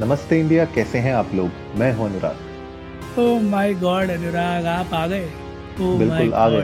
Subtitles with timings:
[0.00, 1.50] नमस्ते इंडिया कैसे हैं आप लोग?
[1.78, 5.24] मैं हूँ अनुराग। ओ माय गॉड अनुराग आप आ गए?
[5.80, 6.62] ओ बिल्कुल आ गए।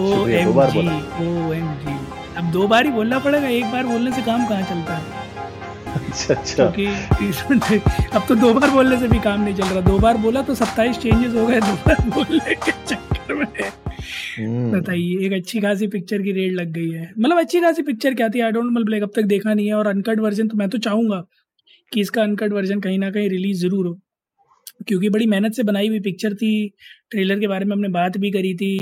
[0.00, 0.86] ओ एम जी
[1.26, 1.94] ओ एम जी
[2.38, 5.18] अब दो बार ही बोलना पड़ेगा एक बार बोलने से काम कहाँ चलता है?
[5.94, 7.78] अच्छा अच्छा। क्योंकि
[8.16, 10.54] अब तो दो बार बोलने से भी काम नहीं चल रहा। दो बार बोला तो
[10.54, 13.46] सत्ताईस चेंजेस हो गए दो बार बोलने के चक्कर में।
[14.38, 18.14] हम्म। बताइए एक अच्छी खासी पिक्चर की रेड लग गई है। मतलब अच्छी खासी पिक्चर
[18.14, 18.40] क्या थी?
[18.40, 21.22] आई डोंट मतलब अब तक देखा नहीं है और अनकट वर्जन तो मैं तो चाहूँगा।
[21.92, 23.98] कि इसका अनकट वर्जन कहीं ना कहीं रिलीज़ ज़रूर हो।
[24.88, 26.52] क्योंकि बड़ी मेहनत से बनाई हुई पिक्चर थी
[27.10, 28.74] ट्रेलर के बारे में हमने बात भी करी थी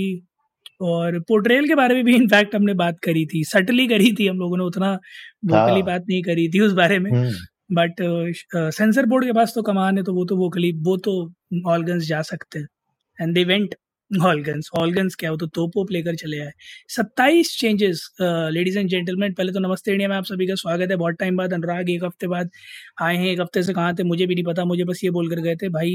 [0.83, 4.39] और पोर्ट्रेल के बारे में भी इनफैक्ट हमने बात करी थी। सटली करी थी हम
[4.39, 7.11] लोगों ने उतना वोकली हाँ। बात नहीं करी थी उस बारे में।
[7.73, 7.95] बट
[8.75, 11.13] सेंसर बोर्ड के पास तो कमान है तो वो तो वोकली वो तो
[11.69, 12.67] ऑलगन्स जा सकते हैं।
[13.19, 13.75] एंड दे वेंट
[14.11, 16.53] हॉलगन्स हॉलगन्स क्या हो तो तोप लेकर चले आए।
[16.89, 20.97] सत्ताईस चेंजेस लेडीज़ एंड जेंटलमैन पहले तो नमस्ते इंडिया में आप सभी का स्वागत है।
[20.97, 22.51] बहुत टाइम बाद अनुराग एक हफ़्ते बाद
[23.03, 25.31] आए हैं एक हफ़्ते से कहाँ थे मुझे भी नहीं पता मुझे बस ये बोल
[25.31, 25.93] कर गए थे भाई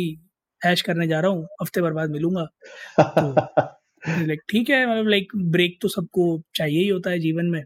[0.61, 2.45] ऐश करने जा रहा हूँ हफ़्ते भर बाद मिलूँगा।
[3.11, 3.33] तो
[4.27, 7.63] लाइक ठीक है मतलब लाइक ब्रेक तो सबको चाहिए ही होता है जीवन में।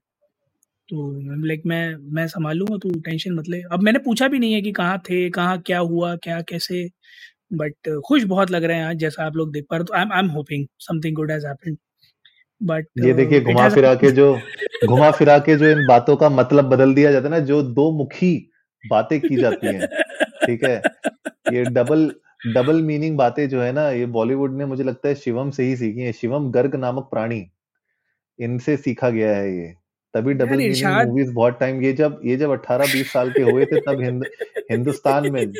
[0.89, 1.11] तो
[1.47, 4.61] लाइक मैं मैं संभाल लूँगा तू टेंशन मत ले। अब मैंने पूछा भी नहीं है
[4.61, 6.89] कि कहाँ थे कहाँ क्या हुआ क्या कैसे।
[7.53, 9.93] बट uh, खुश बहुत लग रहे हैं आज जैसा आप लोग देख पा रहे तो
[9.93, 11.77] I I am hoping something good has happened
[12.63, 14.39] but ये देखिए uh, घुमा फिरा के जो
[14.87, 17.91] घुमा फिरा के जो इन बातों का मतलब बदल दिया जाता है ना जो दो
[17.91, 18.49] मुखी
[18.89, 19.87] बातें की जाती हैं
[20.45, 20.81] ठीक है?
[21.53, 22.11] ये डबल
[22.53, 25.75] डबल मीनिंग बातें जो है ना ये बॉलीवुड ने मुझे लगता है शिवम से ही
[25.75, 27.51] सीखी है। शिवम गर्ग नामक प्राणी
[28.39, 29.73] इनसे सीखा गया है ये।
[30.13, 33.65] तभी डबल मीनिंग मूवीज़ बहुत टाइम ये जब ये जब 18 20 साल के हुए
[33.65, 34.25] थे तब हिंद,
[34.71, 35.53] हिंदुस्तान में।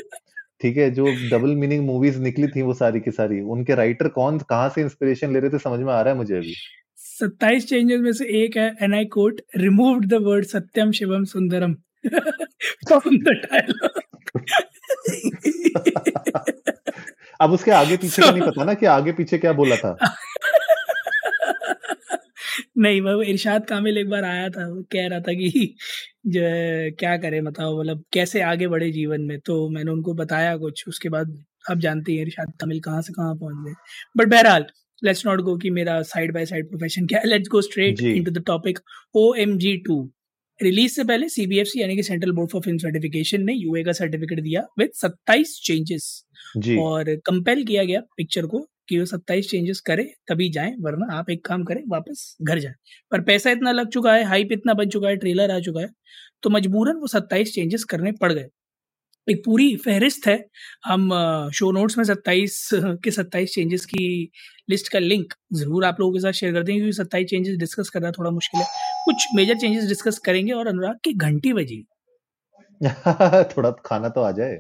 [0.62, 4.38] ठीक है जो डबल मीनिंग मूवीज़ निकली थी वो सारी की सारी उनके राइटर कौन
[4.40, 6.54] कहाँ से इंस्पिरेशन ले रहे थे समझ में आ रहा है मुझे अभी?
[6.96, 11.76] सत्ताईस चेंजेस में से एक है and I quote remove the word Satyam Shivam Sundaram
[17.42, 19.98] अब उसके आगे पीछे का नहीं पता ना कि आगे पीछे क्या बोला था।
[22.78, 25.76] नहीं वो इरशाद कामिल एक बार आया था वो कह रहा था कि
[26.28, 29.40] जो है क्या करे बताओ मतलब कैसे आगे बढ़े जीवन में?
[29.40, 31.38] तो मैंने उनको बताया कुछ उसके बाद
[31.72, 33.74] अब जानते हैं इरशाद कामिल कहाँ से कहाँ पहुँच गए।
[34.18, 34.66] बट बहरहाल
[35.02, 38.32] लेट्स नॉट गो कि मेरा साइड बाय साइड प्रोफेशन क्या है let's go straight into
[38.32, 38.80] the topic
[39.16, 40.02] O M G two
[40.60, 44.40] release से पहले सीबीएफसी यानी कि central board for film certification ने यूए का सर्टिफिकेट
[44.40, 46.26] दिया विद सत्ताईस चेंजेस
[46.80, 51.30] और कंपेल किया गया पिक्चर को कि वो सत्ताईस चेंजेस करे तभी जाए वरना आप
[51.30, 52.74] एक काम करें वापस घर जाए।
[53.12, 55.90] पर पैसा इतना लग चुका है हाइप इतना बन चुका है ट्रेलर आ चुका है
[56.44, 58.48] तो मजबूरन वो सत्ताईस चेंजेस करने पड़ गए।
[59.28, 60.38] एक पूरी फहरिस्त है
[60.86, 61.10] हम
[61.56, 64.32] शो नोट्स में सत्ताईस के सत्ताईस चेंजेस की
[64.70, 67.90] लिस्ट का लिंक ज़रूर आप लोगों के साथ शेयर करते हैं क्योंकि सत्ताईस चेंजेस डिस्कस
[67.90, 68.68] करना थोड़ा मुश्किल है।
[69.06, 71.84] कुछ मेजर चेंजेस डिस्कस करेंगे और अनुराग की घंटी बजी
[73.52, 74.58] थोड़ा खाना तो आ जाए।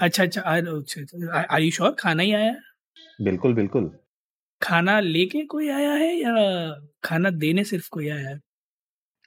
[0.00, 0.42] अच्छा अच्छा
[1.50, 2.54] आई श्योर खाना ही आया
[3.22, 3.90] बिल्कुल बिल्कुल।
[4.62, 6.34] खाना लेके कोई आया है या
[7.04, 8.40] खाना देने सिर्फ़ कोई आया है?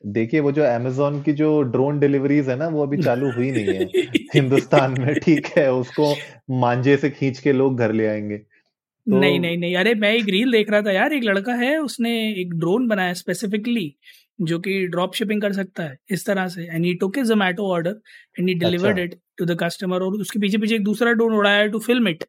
[0.05, 3.65] देखिए वो जो अमेजोन की जो ड्रोन डिलीवरीज है ना वो अभी चालू हुई नहीं
[3.65, 3.85] है।
[4.35, 6.13] हिंदुस्तान में ठीक है उसको
[6.59, 9.19] मांझे से खींच के लोग घर ले आएँगे। तो...
[9.19, 12.11] नहीं नहीं नहीं अरे मैं एक रील देख रहा था यार एक लड़का है उसने
[12.31, 13.95] एक ड्रोन बनाया स्पेसिफिकली
[14.41, 17.99] जो कि ड्रॉप शिपिंग कर सकता है इस तरह से and he took Zomato order
[18.39, 21.65] and he delivered it to the customer और उसके पीछे पीछे एक दूसरा ड्रोन उड़ाया
[21.67, 22.23] टू फ़िल्म इट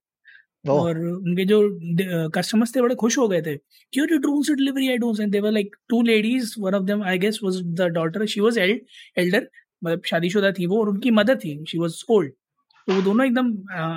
[0.67, 1.61] और उनके जो
[2.35, 4.07] कस्टमर्स थे, बड़े खुश हो गए थे। क्यों?
[4.13, 7.19] यू ड्रोन से delivery I don't they were like two ladies one of them I
[7.19, 9.49] guess was the daughter she was elder
[9.83, 12.33] मतलब शादीशुदा थी वो और उनकी मदर थी। शी वाज ओल्ड
[12.89, 13.53] तो वो दोनों एकदम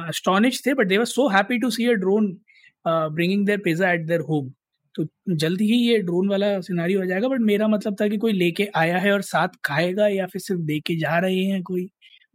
[0.09, 2.37] अस्टॉनिश थे but they were so happy to see a drone
[2.85, 4.51] bringing their pizza at their home
[4.95, 8.31] तो जल्द ही ये ड्रोन वाला सिनारी हो जाएगा बट मेरा मतलब था कि कोई
[8.33, 11.85] लेके आया है और साथ खाएगा या फिर सिर्फ़ दे के जा रहे हैं कोई।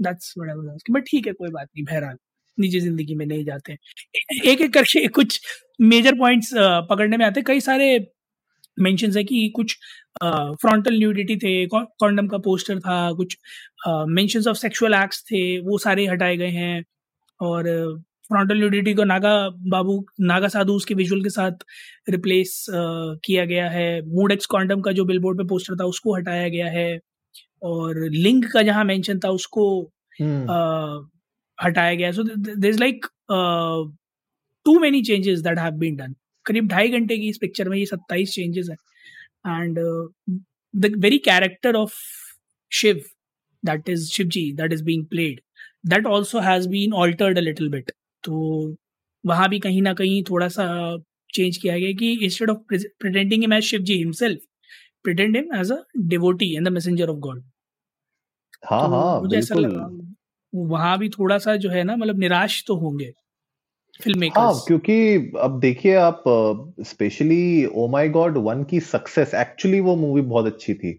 [0.01, 0.35] दैट्स
[0.91, 2.17] बट ठीक है, कोई बात नहीं, बहरहाल।
[2.59, 3.77] निजी ज़िंदगी में नहीं जाते
[4.47, 5.41] एक एक करके कुछ
[5.81, 6.51] मेजर पॉइंट्स
[6.91, 7.99] पकड़ने में आते कई सारे
[8.81, 9.77] मेंशंस है कि कुछ
[10.23, 13.37] फ्रंटल न्यूडिटी थे कॉन्डम का पोस्टर था कुछ
[13.89, 16.83] मेंशंस ऑफ़ सेक्सुअल एक्ट्स थे वो सारे हटाए गए हैं।
[17.41, 17.65] और
[18.29, 19.35] फ्रंटल न्यूडिटी को नागा
[19.71, 21.65] बाबू नागा साधु उसके विजुअल के साथ
[22.11, 26.49] रिप्लेस किया गया है। मूड एक्स कॉन्डम का जो बिलबोर्ड पे पोस्टर था उसको हटाया
[26.49, 26.99] गया है।
[27.63, 29.65] और लिंग का जहाँ मेंशन था उसको
[30.21, 30.47] hmm.
[31.59, 33.07] हटाया गया so there is like
[34.67, 36.15] too many changes that have been done
[36.47, 38.77] करीब ढाई घंटे की इस पिक्चर में ये सत्ताईस चेंजेस है।
[39.61, 39.79] And
[40.75, 41.95] the very character of
[42.73, 43.03] Shiv
[43.63, 45.41] that is Shiv ji that is being played
[45.87, 47.91] that also has been altered a little bit
[48.25, 48.77] तो
[49.25, 50.65] वहाँ भी कहीं ना कहीं थोड़ा सा
[51.35, 54.41] चेंज किया गया कि instead of pretending him as Shiv ji himself
[55.05, 57.43] pretend him as a devotee and the messenger of God
[58.65, 59.89] हाँ तो हाँ मुझे ऐसा लगा।
[60.55, 63.13] वहाँ भी थोड़ा सा जो है ना मतलब निराश तो होंगे
[64.01, 66.23] फ़िल्म हाँ क्योंकि अब देखिए आप
[66.81, 70.99] specially O my God one की सक्सेस एक्चुअली वो मूवी बहुत अच्छी थी।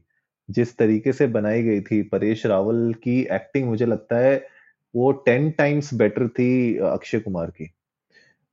[0.49, 4.47] जिस तरीके से बनाई गई थी परेश रावल की एक्टिंग मुझे लगता है
[4.95, 7.69] वो टेन टाइम्स बेटर थी अक्षय कुमार की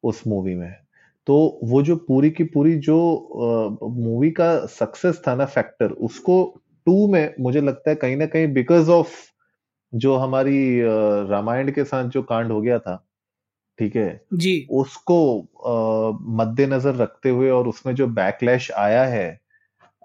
[0.02, 0.74] उस मूवी में।
[1.26, 2.96] तो वो जो पूरी की पूरी जो
[3.82, 8.52] मूवी का सक्सेस था ना फैक्टर उसको टू में मुझे लगता है कहीं ना कहीं
[8.52, 9.14] बिकॉज़ ऑफ़
[9.92, 10.80] जो हमारी
[11.30, 13.06] रामायण के साथ जो कांड हो गया था
[13.78, 15.48] ठीक है जी। उसको
[16.36, 19.40] मद्देनजर रखते हुए और उसमें जो बैकलैश आया है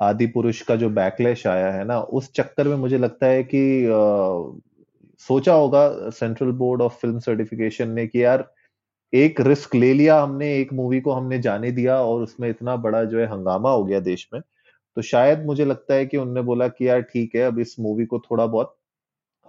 [0.02, 3.86] आदि पुरुष का जो बैकलैश आया है ना उस चक्कर में मुझे लगता है कि
[3.86, 4.60] आ,
[5.20, 8.54] सोचा होगा central board of film certification ने कि यार
[9.14, 13.04] एक रिस्क ले लिया हमने एक मूवी को हमने जाने दिया और उसमें इतना बड़ा
[13.04, 14.42] जो है हंगामा हो गया देश में
[14.96, 18.06] तो शायद मुझे लगता है कि उनने बोला कि यार ठीक है अब इस मूवी
[18.06, 18.78] को थोड़ा बहुत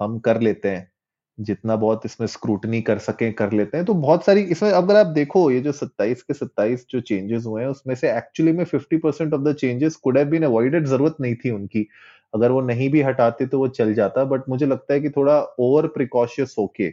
[0.01, 0.91] हम कर लेते हैं,
[1.39, 5.07] जितना बहुत इसमें स्क्रूटनी कर सके, कर लेते हैं। तो बहुत सारी इसमें अगर आप
[5.09, 8.99] देखो, ये जो 27 के 27 जो चेंजेस हुए हैं, उसमें से एक्चुअली में 50
[8.99, 11.87] percent of the changes could have been avoided ज़रूरत नहीं थी उनकी।
[12.35, 15.41] अगर वो नहीं भी हटाते तो वो चल जाता बट मुझे लगता है कि थोड़ा
[15.61, 16.93] ओवर प्रिकॉशियस होके,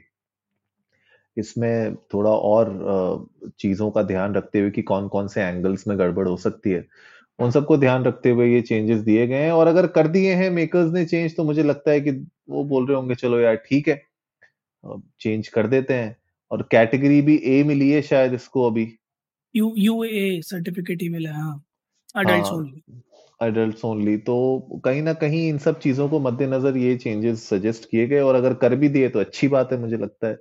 [1.38, 3.28] इसमें थोड़ा और
[3.60, 6.86] चीज़ों का ध्यान रखते हुए कि कौन कौन से एंगल्स में गड़बड़ हो सकती है।
[7.40, 10.50] उन सबको ध्यान रखते हुए ये चेंजेस दिए गए हैं। और अगर कर दिए हैं
[10.52, 12.12] मेकर्स ने चेंज तो मुझे लगता है कि
[12.50, 14.02] वो बोल रहे होंगे चलो यार ठीक है
[15.22, 16.16] चेंज कर देते हैं।
[16.52, 18.88] और कैटेगरी भी ए मिली है शायद इसको अभी।
[19.56, 21.64] यू यू ए सर्टिफिकेट ही मिला हाँ
[22.16, 22.84] अडल्ट्स ओनली
[23.42, 28.08] अडल्ट्स ओनली तो कहीं ना कहीं इन सब चीज़ों को मद्देनजर ये चेंजेस सजेस्ट किए
[28.08, 30.36] गए और अगर कर भी दिए तो अच्छी बात है मुझे लगता है।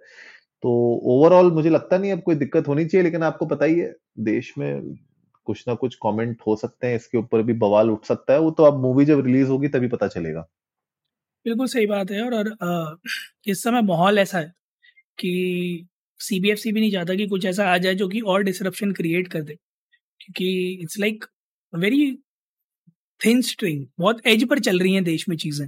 [0.63, 0.73] तो
[1.13, 4.53] ओवरऑल मुझे लगता नहीं अब कोई दिक्कत होनी चाहिए लेकिन आपको पता ही है देश
[4.59, 4.95] में
[5.47, 8.51] कुछ ना कुछ कमेंट हो सकते हैं इसके ऊपर भी बवाल उठ सकता है वो
[8.53, 10.47] तो अब मूवी जब रिलीज़ होगी तभी पता चलेगा।
[11.47, 12.99] बिल्कुल सही बात है और, और
[13.47, 14.53] इस समय माहौल ऐसा है
[15.19, 15.87] कि
[16.21, 19.43] सीबीएफसी भी नहीं चाहता कि कुछ ऐसा आ जाए जो कि और डिसरप्शन क्रिएट कर
[19.43, 19.55] दे
[20.21, 20.49] क्योंकि
[20.83, 21.27] it's like
[21.73, 22.03] very
[23.21, 25.67] thin string बहुत एज पर चल रही हैं देश में चीज़ें।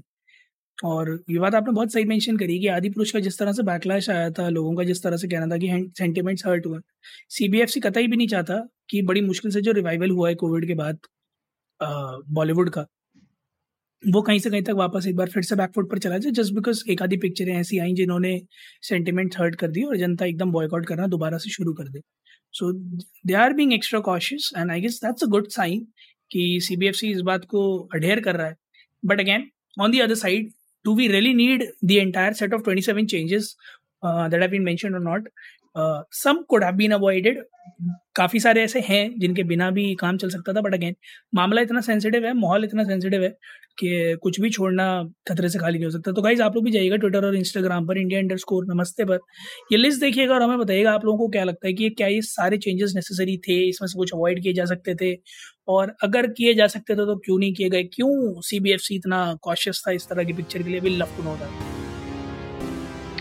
[0.78, 3.62] और ये बात आपने बहुत सही मेंशन करी कि आदि पुरुष का जिस तरह से
[3.62, 6.78] बैकलैश आया था, लोगों का जिस तरह से कहना था कि सेंटिमेंट्स हर्ट हुए
[7.30, 8.56] सीबीएफसी कतई भी नहीं चाहता
[8.90, 10.98] कि बड़ी मुश्किल से जो रिवाइवल हुआ है कोविड के बाद
[11.80, 12.86] बॉलीवुड का,
[14.02, 16.52] वो कहीं से कहीं तक वापस एक बार फिर से बैकफुट पर चला जाए जस्ट
[16.54, 18.40] बिकॉज़ एक आधी पिक्चरें ऐसी आई जिन्होंने
[18.82, 22.00] सेंटिमेंट हर्ट कर दी और जनता एकदम बॉयकआउट करना दोबारा से शुरू कर दे।
[22.54, 22.72] So
[23.26, 25.86] they are being extra cautious and I guess that's a good sign
[26.30, 27.62] कि सी इस बात को
[27.94, 28.56] अडेयर कर रहा है।
[29.02, 30.52] But again on the other side
[30.84, 33.56] do we really need the entire set of 27 changes
[34.02, 35.22] uh, that have been mentioned or not?
[35.74, 37.38] Uh, some could have been avoided
[38.16, 40.94] काफ़ी सारे ऐसे हैं जिनके बिना भी काम चल सकता था बट अगेन
[41.34, 43.28] मामला इतना सेंसिटिव है, माहौल इतना सेंसिटिव है
[43.78, 44.86] कि कुछ भी छोड़ना
[45.28, 47.86] खतरे से खाली नहीं हो सकता। तो गाइज़ आप लोग भी जाइएगा ट्विटर और इंस्टाग्राम
[47.86, 49.18] पर इंडिया इंडर स्कोर नमस्ते पर।
[49.72, 52.22] ये लिस्ट देखिएगा और हमें बताइएगा आप लोगों को क्या लगता है कि क्या ये
[52.22, 55.14] सारे चेंजेस नेसेसरी थे, इसमें से कुछ अवॉइड किए जा सकते थे?
[55.68, 57.84] और अगर किए जा सकते थे तो क्यों नहीं किए गए?
[57.84, 60.80] क्यों सी इतना कॉशियस था इस तरह की पिक्चर के लिए?
[60.80, 61.73] भी लव टू नो दैट